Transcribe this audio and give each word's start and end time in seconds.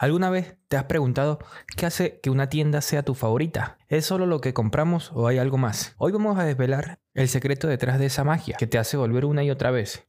¿Alguna 0.00 0.30
vez 0.30 0.56
te 0.68 0.78
has 0.78 0.84
preguntado 0.84 1.40
qué 1.76 1.84
hace 1.84 2.20
que 2.22 2.30
una 2.30 2.48
tienda 2.48 2.80
sea 2.80 3.02
tu 3.02 3.14
favorita? 3.14 3.76
¿Es 3.86 4.06
solo 4.06 4.24
lo 4.24 4.40
que 4.40 4.54
compramos 4.54 5.10
o 5.12 5.28
hay 5.28 5.36
algo 5.36 5.58
más? 5.58 5.94
Hoy 5.98 6.10
vamos 6.10 6.38
a 6.38 6.44
desvelar 6.44 7.00
el 7.12 7.28
secreto 7.28 7.68
detrás 7.68 7.98
de 7.98 8.06
esa 8.06 8.24
magia 8.24 8.56
que 8.58 8.66
te 8.66 8.78
hace 8.78 8.96
volver 8.96 9.26
una 9.26 9.44
y 9.44 9.50
otra 9.50 9.70
vez. 9.70 10.08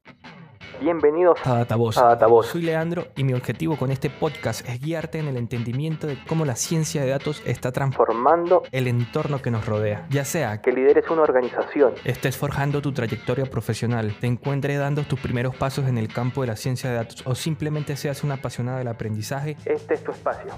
Bienvenidos 0.81 1.37
a 1.45 1.59
Datavoz. 1.59 1.95
a 1.99 2.05
Datavoz. 2.07 2.47
Soy 2.47 2.63
Leandro 2.63 3.05
y 3.15 3.23
mi 3.23 3.33
objetivo 3.33 3.77
con 3.77 3.91
este 3.91 4.09
podcast 4.09 4.67
es 4.67 4.81
guiarte 4.81 5.19
en 5.19 5.27
el 5.27 5.37
entendimiento 5.37 6.07
de 6.07 6.17
cómo 6.27 6.43
la 6.43 6.55
ciencia 6.55 7.03
de 7.03 7.09
datos 7.09 7.43
está 7.45 7.71
transformando 7.71 8.61
Formando 8.61 8.63
el 8.71 8.87
entorno 8.87 9.43
que 9.43 9.51
nos 9.51 9.67
rodea. 9.67 10.07
Ya 10.09 10.25
sea 10.25 10.59
que 10.59 10.71
lideres 10.71 11.07
una 11.11 11.21
organización. 11.21 11.93
estés 12.03 12.35
forjando 12.35 12.81
tu 12.81 12.93
trayectoria 12.93 13.45
profesional, 13.45 14.15
te 14.19 14.25
encuentres 14.25 14.79
dando 14.79 15.03
tus 15.03 15.19
primeros 15.19 15.55
pasos 15.55 15.87
en 15.87 15.99
el 15.99 16.07
campo 16.11 16.41
de 16.41 16.47
la 16.47 16.55
ciencia 16.55 16.89
de 16.89 16.95
datos 16.95 17.21
o 17.27 17.35
simplemente 17.35 17.95
seas 17.95 18.23
un 18.23 18.31
apasionado 18.31 18.79
del 18.79 18.87
aprendizaje, 18.87 19.57
Este 19.65 19.93
es 19.93 20.03
tu 20.03 20.11
espacio. 20.11 20.51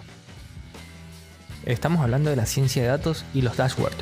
Estamos 1.65 2.01
hablando 2.01 2.29
de 2.29 2.37
la 2.37 2.45
ciencia 2.45 2.81
de 2.81 2.87
datos 2.87 3.25
y 3.33 3.41
los 3.41 3.57
dashboards, 3.57 3.97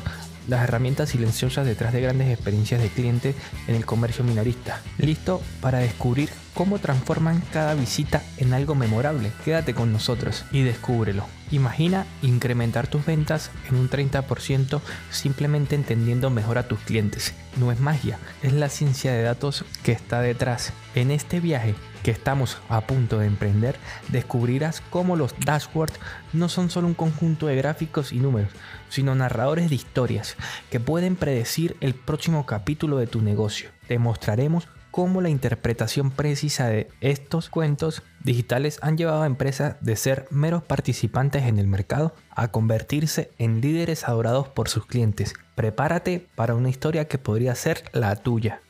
las 0.48 0.64
herramientas 0.64 1.10
silenciosas 1.10 1.66
detrás 1.66 1.92
de 1.92 2.00
grandes 2.00 2.28
experiencias 2.28 2.80
de 2.80 2.88
cliente 2.88 3.34
en 3.68 3.74
el 3.74 3.86
comercio 3.86 4.24
minorista. 4.24 4.80
Listo 4.98 5.40
para 5.60 5.78
descubrir 5.78 6.30
cómo 6.54 6.78
transforman 6.78 7.42
cada 7.52 7.74
visita 7.74 8.22
en 8.36 8.52
algo 8.52 8.74
memorable. 8.74 9.32
Quédate 9.44 9.74
con 9.74 9.92
nosotros 9.92 10.44
y 10.52 10.62
descúbrelo. 10.62 11.26
Imagina 11.50 12.06
incrementar 12.22 12.86
tus 12.86 13.04
ventas 13.04 13.50
en 13.68 13.76
un 13.76 13.90
30% 13.90 14.80
simplemente 15.10 15.74
entendiendo 15.74 16.30
mejor 16.30 16.58
a 16.58 16.66
tus 16.68 16.80
clientes. 16.80 17.34
No 17.56 17.70
es 17.72 17.80
magia, 17.80 18.18
es 18.42 18.52
la 18.52 18.68
ciencia 18.68 19.12
de 19.12 19.22
datos 19.22 19.64
que 19.82 19.92
está 19.92 20.20
detrás. 20.20 20.72
En 20.94 21.10
este 21.10 21.40
viaje 21.40 21.74
que 22.02 22.10
estamos 22.10 22.58
a 22.68 22.80
punto 22.80 23.18
de 23.18 23.26
emprender, 23.26 23.76
descubrirás 24.08 24.82
cómo 24.90 25.14
los 25.14 25.34
dashboards 25.38 26.00
no 26.32 26.48
son 26.48 26.70
solo 26.70 26.86
un 26.86 26.94
conjunto 26.94 27.46
de 27.46 27.56
gráficos 27.56 28.12
y 28.12 28.18
números, 28.18 28.50
sino 28.88 29.14
narradores 29.14 29.68
de 29.68 29.76
historias 29.76 30.36
que 30.70 30.80
pueden 30.80 31.16
predecir 31.16 31.76
el 31.80 31.94
próximo 31.94 32.44
capítulo 32.46 32.96
de 32.96 33.06
tu 33.06 33.22
negocio. 33.22 33.70
Te 33.88 33.98
mostraremos 33.98 34.66
cómo 34.92 35.22
la 35.22 35.30
interpretación 35.30 36.10
precisa 36.10 36.68
de 36.68 36.86
estos 37.00 37.48
cuentos 37.48 38.02
digitales 38.22 38.78
han 38.82 38.98
llevado 38.98 39.22
a 39.22 39.26
empresas 39.26 39.76
de 39.80 39.96
ser 39.96 40.26
meros 40.30 40.62
participantes 40.62 41.44
en 41.44 41.58
el 41.58 41.66
mercado 41.66 42.14
a 42.30 42.48
convertirse 42.48 43.32
en 43.38 43.62
líderes 43.62 44.06
adorados 44.06 44.48
por 44.48 44.68
sus 44.68 44.86
clientes. 44.86 45.32
Prepárate 45.54 46.28
para 46.34 46.54
una 46.54 46.68
historia 46.68 47.08
que 47.08 47.16
podría 47.16 47.54
ser 47.54 47.84
la 47.92 48.14
tuya. 48.16 48.60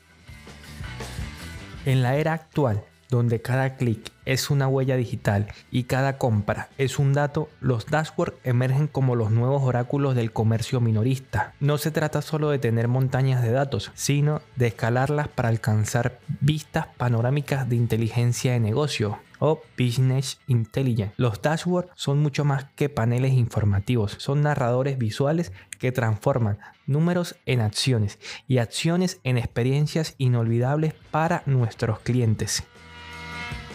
En 1.85 2.01
la 2.01 2.15
era 2.15 2.31
actual, 2.31 2.85
donde 3.09 3.41
cada 3.41 3.75
clic 3.75 4.12
es 4.25 4.49
una 4.49 4.67
huella 4.67 4.95
digital 4.95 5.47
y 5.71 5.83
cada 5.83 6.17
compra 6.17 6.69
es 6.77 6.99
un 6.99 7.13
dato, 7.13 7.49
los 7.61 7.87
dashboards 7.87 8.37
emergen 8.43 8.87
como 8.87 9.15
los 9.15 9.31
nuevos 9.31 9.63
oráculos 9.63 10.15
del 10.15 10.31
comercio 10.31 10.81
minorista. 10.81 11.53
No 11.59 11.77
se 11.77 11.91
trata 11.91 12.21
solo 12.21 12.49
de 12.49 12.59
tener 12.59 12.87
montañas 12.87 13.41
de 13.41 13.51
datos, 13.51 13.91
sino 13.93 14.41
de 14.55 14.67
escalarlas 14.67 15.27
para 15.27 15.49
alcanzar 15.49 16.19
vistas 16.41 16.87
panorámicas 16.97 17.69
de 17.69 17.75
inteligencia 17.75 18.53
de 18.53 18.59
negocio 18.59 19.19
o 19.39 19.61
Business 19.77 20.39
Intelligence. 20.47 21.13
Los 21.17 21.41
dashboards 21.41 21.91
son 21.95 22.19
mucho 22.21 22.45
más 22.45 22.65
que 22.75 22.87
paneles 22.87 23.33
informativos, 23.33 24.15
son 24.19 24.41
narradores 24.41 24.97
visuales 24.97 25.51
que 25.79 25.91
transforman 25.91 26.59
números 26.87 27.35
en 27.45 27.59
acciones 27.59 28.19
y 28.47 28.59
acciones 28.59 29.19
en 29.23 29.37
experiencias 29.37 30.15
inolvidables 30.17 30.93
para 31.11 31.43
nuestros 31.45 31.99
clientes. 31.99 32.63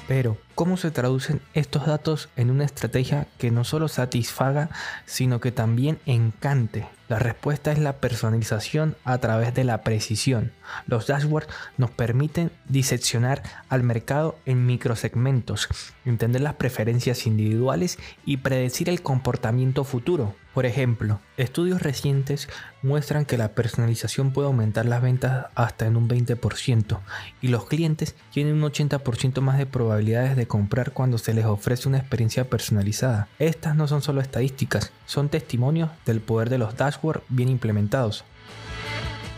Pero, 0.09 0.39
¿cómo 0.59 0.77
se 0.77 0.91
traducen 0.91 1.41
estos 1.55 1.87
datos 1.87 2.31
en 2.35 2.51
una 2.51 2.65
estrategia 2.65 3.29
que 3.39 3.53
no 3.53 3.63
solo 3.63 3.87
satisfaga, 3.87 4.71
sino 5.07 5.41
que 5.41 5.53
también 5.53 6.01
encante? 6.05 6.89
La 7.09 7.21
respuesta 7.21 7.71
es 7.71 7.79
la 7.79 8.01
personalización 8.01 8.97
a 9.05 9.17
través 9.19 9.55
de 9.55 9.63
la 9.63 9.83
precisión. 9.83 10.53
Los 10.87 11.07
dashboards 11.07 11.49
nos 11.79 11.91
permiten 11.91 12.51
diseccionar 12.69 13.43
al 13.69 13.85
mercado 13.85 14.37
en 14.47 14.67
microsegmentos, 14.67 15.69
entender 16.05 16.43
las 16.43 16.55
preferencias 16.55 17.27
individuales 17.27 17.99
y 18.27 18.39
predecir 18.39 18.91
el 18.91 19.01
comportamiento 19.01 19.85
futuro. 19.85 20.35
Por 20.53 20.67
ejemplo, 20.67 21.21
estudios 21.37 21.81
recientes 21.81 22.49
muestran 22.83 23.25
que 23.25 23.39
la 23.39 23.53
personalización 23.53 24.33
puede 24.33 24.49
aumentar 24.49 24.87
las 24.87 25.01
ventas 25.01 25.47
hasta 25.55 25.87
en 25.87 25.97
un 25.97 26.09
20% 26.09 26.99
y 27.41 27.49
los 27.49 27.67
clientes 27.67 28.17
tienen 28.33 28.63
un 28.63 28.71
80% 28.71 29.41
más 29.41 29.57
de 29.57 29.67
probabilidades 29.67 30.37
de 30.37 30.48
comprar 30.49 30.93
cuando 30.93 31.19
se 31.19 31.35
les 31.35 31.45
ofrece 31.45 31.89
una 31.89 31.99
experiencia 31.99 32.51
personalizada. 32.51 33.29
Estas 33.39 33.77
no 33.77 33.87
son 33.87 34.03
solo 34.03 34.21
estadísticas, 34.21 34.91
son 35.07 35.29
testimonios 35.29 35.91
del 36.05 36.21
poder 36.21 36.51
de 36.51 36.59
los 36.59 36.77
dashboards 36.77 37.23
bien 37.29 37.49
implementados. 37.49 38.25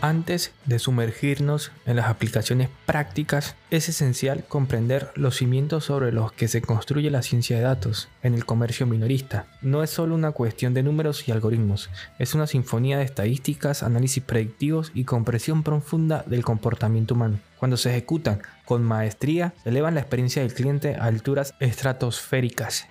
Antes 0.03 0.51
de 0.65 0.79
sumergirnos 0.79 1.71
en 1.85 1.95
las 1.95 2.07
aplicaciones 2.07 2.69
prácticas, 2.87 3.55
es 3.69 3.87
esencial 3.87 4.43
comprender 4.47 5.11
los 5.13 5.35
cimientos 5.37 5.85
sobre 5.85 6.11
los 6.11 6.31
que 6.31 6.47
se 6.47 6.63
construye 6.63 7.11
la 7.11 7.21
ciencia 7.21 7.55
de 7.55 7.61
datos 7.61 8.09
en 8.23 8.33
el 8.33 8.43
comercio 8.43 8.87
minorista. 8.87 9.45
No 9.61 9.83
es 9.83 9.91
solo 9.91 10.15
una 10.15 10.31
cuestión 10.31 10.73
de 10.73 10.81
números 10.81 11.27
y 11.27 11.31
algoritmos, 11.31 11.91
es 12.17 12.33
una 12.33 12.47
sinfonía 12.47 12.97
de 12.97 13.03
estadísticas, 13.03 13.83
análisis 13.83 14.23
predictivos 14.23 14.91
y 14.95 15.03
comprensión 15.03 15.61
profunda 15.61 16.23
del 16.25 16.43
comportamiento 16.43 17.13
humano. 17.13 17.39
Cuando 17.59 17.77
se 17.77 17.91
ejecutan 17.91 18.41
con 18.65 18.81
maestría, 18.81 19.53
elevan 19.65 19.93
la 19.93 20.01
experiencia 20.01 20.41
del 20.41 20.55
cliente 20.55 20.95
a 20.95 21.03
alturas 21.03 21.53
estratosféricas 21.59 22.87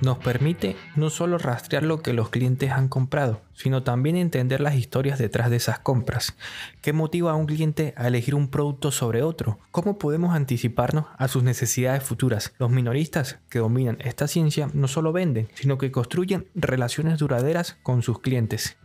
nos 0.00 0.18
permite 0.18 0.76
no 0.94 1.10
solo 1.10 1.38
rastrear 1.38 1.82
lo 1.82 2.02
que 2.02 2.12
los 2.12 2.28
clientes 2.30 2.70
han 2.70 2.88
comprado, 2.88 3.40
sino 3.54 3.82
también 3.82 4.16
entender 4.16 4.60
las 4.60 4.74
historias 4.74 5.18
detrás 5.18 5.50
de 5.50 5.56
esas 5.56 5.78
compras. 5.78 6.36
¿Qué 6.82 6.92
motiva 6.92 7.32
a 7.32 7.34
un 7.34 7.46
cliente 7.46 7.94
a 7.96 8.08
elegir 8.08 8.34
un 8.34 8.48
producto 8.48 8.90
sobre 8.90 9.22
otro? 9.22 9.58
¿Cómo 9.70 9.98
podemos 9.98 10.34
anticiparnos 10.34 11.06
a 11.16 11.28
sus 11.28 11.42
necesidades 11.42 12.02
futuras? 12.02 12.52
Los 12.58 12.70
minoristas 12.70 13.38
que 13.48 13.58
dominan 13.58 13.98
esta 14.00 14.28
ciencia 14.28 14.68
no 14.72 14.88
solo 14.88 15.12
venden, 15.12 15.48
sino 15.54 15.78
que 15.78 15.90
construyen 15.90 16.48
relaciones 16.54 17.18
duraderas 17.18 17.76
con 17.82 18.02
sus 18.02 18.20
clientes. 18.20 18.76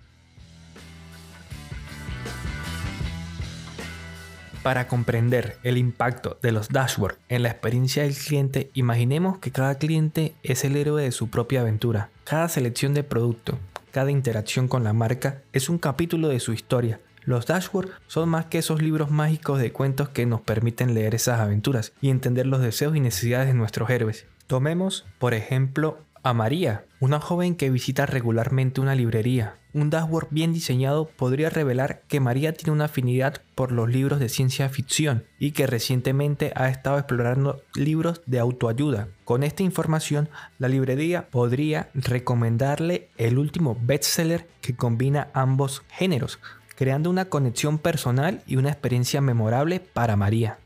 Para 4.64 4.88
comprender 4.88 5.58
el 5.64 5.78
impacto 5.78 6.38
de 6.44 6.52
los 6.52 6.70
dashboards 6.70 7.18
en 7.30 7.42
la 7.42 7.50
experiencia 7.50 8.04
del 8.04 8.14
cliente, 8.14 8.70
imaginemos 8.76 9.40
que 9.40 9.52
cada 9.52 9.80
cliente 9.80 10.36
es 10.44 10.64
el 10.64 10.76
héroe 10.76 11.02
de 11.02 11.12
su 11.12 11.30
propia 11.30 11.62
aventura. 11.62 12.10
Cada 12.26 12.48
selección 12.48 12.94
de 12.94 13.04
producto, 13.04 13.58
cada 13.92 14.12
interacción 14.12 14.68
con 14.68 14.84
la 14.84 14.94
marca 14.94 15.42
es 15.52 15.68
un 15.68 15.80
capítulo 15.80 16.28
de 16.28 16.40
su 16.40 16.54
historia. 16.54 17.00
Los 17.24 17.48
dashboards 17.48 17.92
son 18.06 18.30
más 18.30 18.46
que 18.46 18.60
esos 18.60 18.84
libros 18.84 19.10
mágicos 19.10 19.60
de 19.60 19.72
cuentos 19.72 20.10
que 20.10 20.28
nos 20.28 20.42
permiten 20.42 20.94
leer 20.94 21.16
esas 21.16 21.40
aventuras 21.40 21.94
y 22.00 22.10
entender 22.10 22.46
los 22.46 22.62
deseos 22.62 22.96
y 22.96 23.00
necesidades 23.00 23.48
de 23.48 23.56
nuestros 23.56 23.90
héroes. 23.90 24.28
Tomemos, 24.46 25.08
por 25.18 25.34
ejemplo, 25.34 25.98
a 26.24 26.34
María, 26.34 26.86
una 27.00 27.20
joven 27.20 27.56
que 27.56 27.70
visita 27.70 28.06
regularmente 28.06 28.82
una 28.82 28.96
librería. 28.96 29.58
Un 29.74 29.90
dashboard 29.90 30.28
bien 30.30 30.54
diseñado 30.54 31.08
podría 31.08 31.50
revelar 31.50 32.04
que 32.08 32.20
María 32.20 32.54
tiene 32.54 32.74
una 32.74 32.86
afinidad 32.86 33.42
por 33.56 33.72
los 33.72 33.90
libros 33.90 34.20
de 34.20 34.30
ciencia 34.30 34.68
ficción 34.70 35.24
y 35.40 35.52
que 35.52 35.66
recientemente 35.66 36.52
ha 36.56 36.70
estado 36.70 36.98
explorando 36.98 37.62
libros 37.76 38.22
de 38.26 38.40
autoayuda. 38.40 39.08
Con 39.24 39.44
esta 39.44 39.64
información, 39.64 40.30
la 40.60 40.68
librería 40.68 41.30
podría 41.30 41.90
recomendarle 41.94 43.10
el 43.18 43.38
último 43.38 43.78
bestseller 43.82 44.48
que 44.60 44.76
combina 44.76 45.30
ambos 45.34 45.84
géneros, 45.90 46.40
creando 46.76 47.10
una 47.10 47.26
conexión 47.26 47.78
personal 47.78 48.44
y 48.46 48.58
una 48.58 48.70
experiencia 48.70 49.22
memorable 49.22 49.80
para 49.80 50.18
María. 50.18 50.60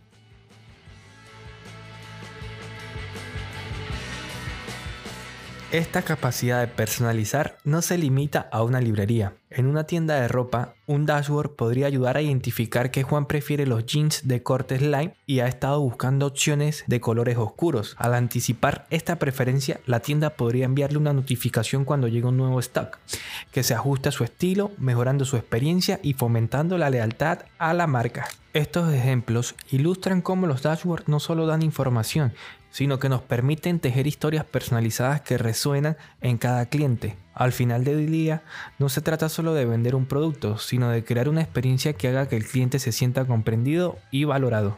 Esta 5.75 6.03
capacidad 6.03 6.61
de 6.61 6.67
personalizar 6.67 7.57
no 7.65 7.81
se 7.81 7.97
limita 7.97 8.47
a 8.53 8.63
una 8.63 8.79
librería. 8.79 9.33
En 9.49 9.67
una 9.67 9.83
tienda 9.83 10.15
de 10.15 10.29
ropa, 10.29 10.73
un 10.87 11.05
dashboard 11.05 11.57
podría 11.57 11.87
ayudar 11.87 12.15
a 12.15 12.21
identificar 12.21 12.91
que 12.91 13.03
Juan 13.03 13.25
prefiere 13.25 13.65
los 13.65 13.85
jeans 13.85 14.25
de 14.25 14.41
corte 14.41 14.77
slime 14.77 15.15
y 15.25 15.41
ha 15.41 15.47
estado 15.47 15.81
buscando 15.81 16.27
opciones 16.27 16.85
de 16.87 17.01
colores 17.01 17.37
oscuros. 17.37 17.97
Al 17.99 18.13
anticipar 18.13 18.87
esta 18.89 19.17
preferencia, 19.17 19.81
la 19.85 19.99
tienda 19.99 20.37
podría 20.37 20.63
enviarle 20.63 20.97
una 20.97 21.11
notificación 21.11 21.83
cuando 21.83 22.07
llegue 22.07 22.27
un 22.27 22.37
nuevo 22.37 22.61
stock, 22.61 22.97
que 23.51 23.63
se 23.63 23.73
ajuste 23.73 24.07
a 24.07 24.13
su 24.13 24.23
estilo, 24.23 24.71
mejorando 24.77 25.25
su 25.25 25.35
experiencia 25.35 25.99
y 26.01 26.13
fomentando 26.13 26.77
la 26.77 26.89
lealtad 26.89 27.39
a 27.57 27.73
la 27.73 27.85
marca. 27.85 28.29
Estos 28.53 28.93
ejemplos 28.93 29.55
ilustran 29.69 30.21
cómo 30.21 30.47
los 30.47 30.61
dashboards 30.61 31.09
no 31.09 31.19
solo 31.19 31.45
dan 31.45 31.61
información, 31.61 32.31
sino 32.75 32.99
que 32.99 33.07
nos 33.07 33.21
permiten 33.21 33.79
tejer 33.79 34.05
historias 34.05 34.43
personalizadas 34.43 35.21
que 35.21 35.37
resuenan 35.37 35.95
en 36.19 36.37
cada 36.37 36.65
cliente. 36.65 37.15
Al 37.33 37.53
final 37.53 37.85
del 37.85 38.11
día, 38.11 38.43
no 38.79 38.89
se 38.89 38.99
trata 38.99 39.29
solo 39.29 39.53
de 39.53 39.63
vender 39.63 39.95
un 39.95 40.05
producto, 40.05 40.57
sino 40.57 40.89
de 40.89 41.05
crear 41.05 41.29
una 41.29 41.41
experiencia 41.41 41.93
que 41.93 42.09
haga 42.09 42.27
que 42.27 42.35
el 42.35 42.45
cliente 42.45 42.79
se 42.79 42.91
sienta 42.91 43.23
comprendido 43.23 43.97
y 44.11 44.25
valorado. 44.25 44.77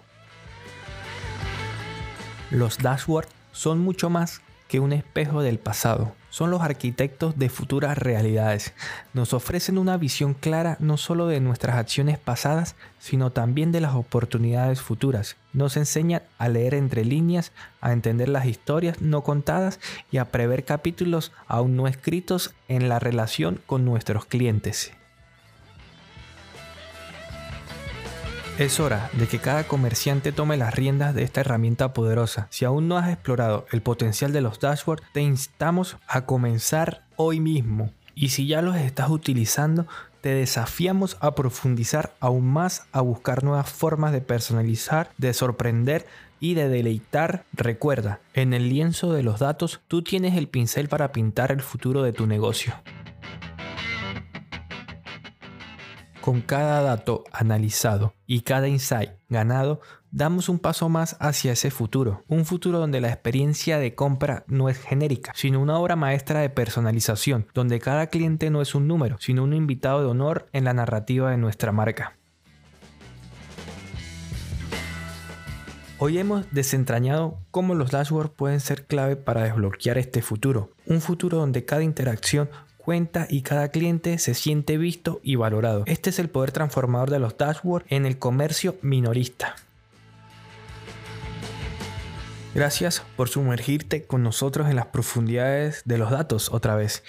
Los 2.52 2.78
dashboards 2.78 3.32
son 3.52 3.80
mucho 3.80 4.12
más 4.12 4.42
que 4.68 4.80
un 4.80 4.94
espejo 4.94 5.42
del 5.42 5.60
pasado. 5.60 6.14
Son 6.30 6.52
los 6.52 6.62
arquitectos 6.62 7.40
de 7.40 7.50
futuras 7.50 7.98
realidades. 7.98 8.74
Nos 9.14 9.34
ofrecen 9.34 9.78
una 9.78 9.98
visión 9.98 10.34
clara 10.34 10.78
no 10.80 10.98
solo 10.98 11.28
de 11.28 11.40
nuestras 11.40 11.78
acciones 11.78 12.20
pasadas, 12.20 12.76
sino 13.00 13.32
también 13.32 13.72
de 13.72 13.82
las 13.82 13.96
oportunidades 13.96 14.82
futuras. 14.82 15.38
Nos 15.54 15.78
enseñan 15.78 16.22
a 16.38 16.50
leer 16.50 16.76
entre 16.76 17.06
líneas, 17.06 17.54
a 17.82 17.92
entender 17.92 18.30
las 18.30 18.46
historias 18.46 19.02
no 19.02 19.24
contadas 19.24 19.80
y 20.12 20.18
a 20.18 20.26
prever 20.26 20.64
capítulos 20.64 21.32
aún 21.48 21.76
no 21.76 21.88
escritos 21.88 22.54
en 22.68 22.90
la 22.90 23.00
relación 23.00 23.60
con 23.66 23.86
nuestros 23.86 24.26
clientes. 24.26 24.92
Es 28.58 28.80
hora 28.80 29.12
de 29.14 29.28
que 29.28 29.38
cada 29.38 29.68
comerciante 29.68 30.32
tome 30.32 30.58
las 30.58 30.74
riendas 30.74 31.14
de 31.14 31.22
esta 31.22 31.42
herramienta 31.42 31.94
poderosa. 31.94 32.48
Si 32.50 32.66
aún 32.66 32.88
no 32.88 32.98
has 32.98 33.10
explorado 33.10 33.68
el 33.72 33.84
potencial 33.84 34.34
de 34.34 34.42
los 34.42 34.60
dashboards, 34.60 35.04
te 35.14 35.22
instamos 35.22 35.98
a 36.08 36.26
comenzar 36.26 37.04
hoy 37.18 37.40
mismo. 37.40 37.92
Y 38.16 38.30
si 38.30 38.48
ya 38.48 38.64
los 38.64 38.76
estás 38.76 39.12
utilizando, 39.12 39.86
te 40.22 40.30
desafiamos 40.30 41.18
a 41.20 41.36
profundizar 41.36 42.16
aún 42.20 42.48
más, 42.48 42.88
a 42.94 43.02
buscar 43.02 43.44
nuevas 43.44 43.70
formas 43.70 44.12
de 44.12 44.22
personalizar, 44.22 45.12
de 45.20 45.36
sorprender 45.36 46.08
y 46.40 46.56
de 46.56 46.68
deleitar. 46.68 47.46
Recuerda, 47.54 48.22
en 48.34 48.56
el 48.56 48.70
lienzo 48.70 49.14
de 49.14 49.22
los 49.22 49.40
datos 49.40 49.82
tú 49.88 50.02
tienes 50.02 50.36
el 50.36 50.48
pincel 50.48 50.90
para 50.90 51.12
pintar 51.12 51.52
el 51.52 51.62
futuro 51.62 52.02
de 52.02 52.12
tu 52.12 52.26
negocio. 52.26 52.74
Con 56.28 56.42
cada 56.42 56.82
dato 56.82 57.24
analizado 57.32 58.14
y 58.26 58.42
cada 58.42 58.68
insight 58.68 59.12
ganado, 59.30 59.80
damos 60.12 60.50
un 60.50 60.60
paso 60.60 60.90
más 60.90 61.16
hacia 61.22 61.54
ese 61.54 61.72
futuro. 61.72 62.26
Un 62.28 62.44
futuro 62.44 62.80
donde 62.80 63.00
la 63.00 63.08
experiencia 63.08 63.80
de 63.80 63.96
compra 63.96 64.44
no 64.48 64.68
es 64.68 64.78
genérica, 64.78 65.32
sino 65.36 65.62
una 65.62 65.80
obra 65.80 65.96
maestra 65.96 66.42
de 66.42 66.50
personalización, 66.50 67.48
donde 67.54 67.80
cada 67.80 68.08
cliente 68.08 68.50
no 68.50 68.62
es 68.62 68.76
un 68.76 68.90
número, 68.90 69.16
sino 69.22 69.42
un 69.46 69.54
invitado 69.54 70.02
de 70.02 70.08
honor 70.08 70.48
en 70.52 70.66
la 70.66 70.74
narrativa 70.74 71.32
de 71.32 71.38
nuestra 71.38 71.72
marca. 71.72 72.18
Hoy 76.00 76.20
hemos 76.20 76.46
desentrañado 76.52 77.40
cómo 77.52 77.74
los 77.74 77.90
dashboards 77.90 78.34
pueden 78.36 78.60
ser 78.60 78.86
clave 78.86 79.16
para 79.16 79.44
desbloquear 79.46 79.98
este 79.98 80.22
futuro. 80.22 80.72
Un 80.86 81.00
futuro 81.00 81.38
donde 81.38 81.66
cada 81.66 81.84
interacción 81.84 82.50
cuenta 82.88 83.28
y 83.30 83.42
cada 83.42 83.68
cliente 83.68 84.18
se 84.18 84.34
siente 84.34 84.78
visto 84.78 85.20
y 85.22 85.36
valorado. 85.36 85.84
Este 85.88 86.10
es 86.10 86.20
el 86.20 86.30
poder 86.30 86.54
transformador 86.54 87.10
de 87.10 87.20
los 87.20 87.38
dashboards 87.38 87.86
en 87.90 88.06
el 88.06 88.18
comercio 88.18 88.78
minorista. 88.82 89.58
Gracias 92.56 93.04
por 93.18 93.28
sumergirte 93.28 94.06
con 94.06 94.24
nosotros 94.24 94.70
en 94.70 94.78
las 94.78 94.86
profundidades 94.86 95.82
de 95.84 95.98
los 95.98 96.12
datos 96.12 96.50
otra 96.50 96.76
vez 96.76 97.04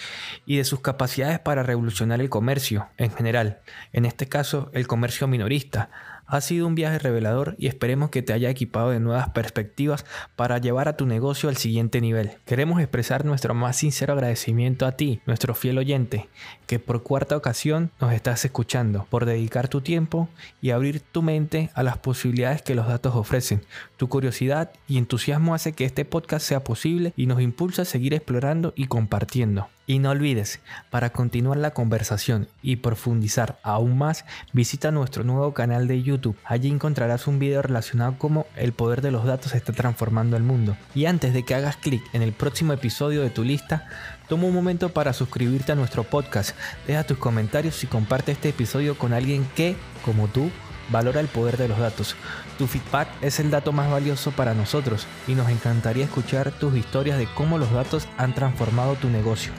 y 0.46 0.56
de 0.56 0.64
sus 0.64 0.80
capacidades 0.80 1.38
para 1.38 1.62
revolucionar 1.62 2.20
el 2.20 2.28
comercio 2.28 2.88
en 2.96 3.12
general, 3.12 3.60
en 3.92 4.04
este 4.04 4.26
caso 4.26 4.70
el 4.74 4.88
comercio 4.88 5.28
minorista, 5.28 5.90
ha 6.28 6.40
sido 6.42 6.66
un 6.66 6.74
viaje 6.74 6.98
revelador 6.98 7.56
y 7.58 7.66
esperemos 7.66 8.10
que 8.10 8.22
te 8.22 8.32
haya 8.32 8.50
equipado 8.50 8.90
de 8.90 9.00
nuevas 9.00 9.30
perspectivas 9.30 10.04
para 10.36 10.58
llevar 10.58 10.88
a 10.88 10.96
tu 10.96 11.06
negocio 11.06 11.48
al 11.48 11.56
siguiente 11.56 12.00
nivel. 12.00 12.32
Queremos 12.44 12.80
expresar 12.80 13.24
nuestro 13.24 13.54
más 13.54 13.76
sincero 13.76 14.12
agradecimiento 14.12 14.86
a 14.86 14.92
ti, 14.92 15.20
nuestro 15.26 15.54
fiel 15.54 15.78
oyente, 15.78 16.28
que 16.66 16.78
por 16.78 17.02
cuarta 17.02 17.36
ocasión 17.36 17.90
nos 18.00 18.12
estás 18.12 18.44
escuchando, 18.44 19.06
por 19.08 19.24
dedicar 19.24 19.68
tu 19.68 19.80
tiempo 19.80 20.28
y 20.60 20.70
abrir 20.70 21.00
tu 21.00 21.22
mente 21.22 21.70
a 21.74 21.82
las 21.82 21.96
posibilidades 21.96 22.60
que 22.60 22.74
los 22.74 22.86
datos 22.86 23.16
ofrecen. 23.16 23.62
Tu 23.96 24.08
curiosidad 24.08 24.70
y 24.86 24.98
entusiasmo 24.98 25.54
hace 25.54 25.72
que 25.72 25.86
este 25.86 26.04
podcast 26.04 26.46
sea 26.46 26.62
posible 26.62 27.14
y 27.16 27.26
nos 27.26 27.40
impulsa 27.40 27.82
a 27.82 27.86
seguir 27.86 28.12
explorando 28.12 28.74
y 28.76 28.86
compartiendo. 28.86 29.68
Y 29.88 30.00
no 30.00 30.10
olvides, 30.10 30.60
para 30.90 31.14
continuar 31.14 31.56
la 31.56 31.70
conversación 31.70 32.46
y 32.60 32.76
profundizar 32.76 33.58
aún 33.62 33.96
más, 33.96 34.26
visita 34.52 34.90
nuestro 34.90 35.24
nuevo 35.24 35.54
canal 35.54 35.88
de 35.88 36.02
YouTube. 36.02 36.36
Allí 36.44 36.68
encontrarás 36.68 37.26
un 37.26 37.38
video 37.38 37.62
relacionado 37.62 38.16
cómo 38.18 38.44
el 38.54 38.74
poder 38.74 39.00
de 39.00 39.12
los 39.12 39.24
datos 39.24 39.54
está 39.54 39.72
transformando 39.72 40.36
el 40.36 40.42
mundo. 40.42 40.76
Y 40.94 41.06
antes 41.06 41.32
de 41.32 41.42
que 41.42 41.54
hagas 41.54 41.78
clic 41.78 42.02
en 42.12 42.20
el 42.20 42.34
próximo 42.34 42.74
episodio 42.74 43.22
de 43.22 43.30
tu 43.30 43.44
lista, 43.44 43.86
toma 44.28 44.44
un 44.44 44.54
momento 44.54 44.90
para 44.90 45.14
suscribirte 45.14 45.72
a 45.72 45.76
nuestro 45.76 46.04
podcast. 46.04 46.54
Deja 46.86 47.04
tus 47.04 47.16
comentarios 47.16 47.82
y 47.82 47.86
comparte 47.86 48.32
este 48.32 48.50
episodio 48.50 48.98
con 48.98 49.14
alguien 49.14 49.48
que, 49.56 49.74
como 50.04 50.28
tú, 50.28 50.50
valora 50.90 51.20
el 51.20 51.28
poder 51.28 51.56
de 51.56 51.68
los 51.68 51.78
datos. 51.78 52.14
Tu 52.58 52.66
feedback 52.66 53.08
es 53.22 53.40
el 53.40 53.50
dato 53.50 53.72
más 53.72 53.90
valioso 53.90 54.32
para 54.32 54.52
nosotros 54.52 55.06
y 55.26 55.34
nos 55.34 55.48
encantaría 55.48 56.04
escuchar 56.04 56.50
tus 56.50 56.76
historias 56.76 57.16
de 57.16 57.26
cómo 57.34 57.56
los 57.56 57.72
datos 57.72 58.06
han 58.18 58.34
transformado 58.34 58.94
tu 58.96 59.08
negocio. 59.08 59.50